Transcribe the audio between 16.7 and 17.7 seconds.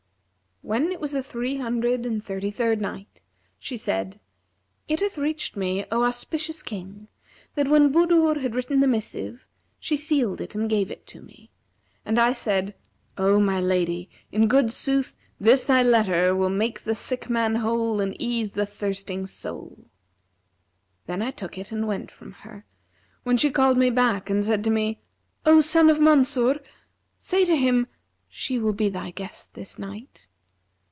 the sick man